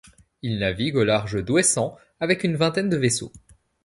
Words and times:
Il 0.41 0.57
navigue 0.57 0.95
au 0.95 1.03
large 1.03 1.45
d’Ouessant 1.45 1.95
avec 2.19 2.43
une 2.43 2.55
vingtaine 2.55 2.89
de 2.89 2.97
vaisseaux. 2.97 3.31